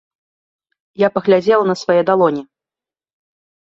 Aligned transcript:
Я 1.05 1.11
паглядзела 1.19 1.63
на 1.71 1.79
свае 1.85 2.01
далоні. 2.11 2.43